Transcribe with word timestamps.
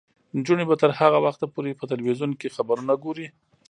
نجونې 0.37 0.63
به 0.69 0.75
تر 0.81 0.91
هغه 0.99 1.17
وخته 1.25 1.45
پورې 1.53 1.77
په 1.79 1.85
تلویزیون 1.91 2.31
کې 2.39 2.53
خبرونه 2.55 2.93
ګوري. 3.03 3.27